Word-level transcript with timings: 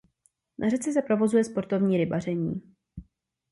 Na 0.59 0.69
řece 0.69 0.93
se 0.93 1.01
provozuje 1.01 1.43
sportovní 1.43 1.97
rybaření. 1.97 2.61